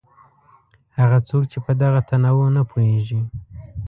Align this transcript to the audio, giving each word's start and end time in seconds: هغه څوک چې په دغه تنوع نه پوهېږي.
هغه 0.99 1.17
څوک 1.27 1.43
چې 1.51 1.57
په 1.65 1.71
دغه 1.81 1.99
تنوع 2.09 2.47
نه 2.55 2.63
پوهېږي. 2.69 3.19